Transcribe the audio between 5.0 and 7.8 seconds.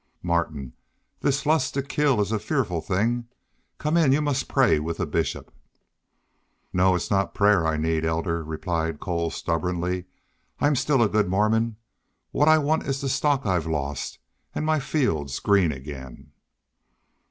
Bishop." "No, it's not prayer I